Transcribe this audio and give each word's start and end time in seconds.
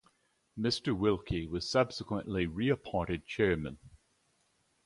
Mister 0.57 0.95
Wilkie 0.95 1.45
was 1.45 1.69
subsequently 1.69 2.47
reappointed 2.47 3.23
chairman. 3.27 3.77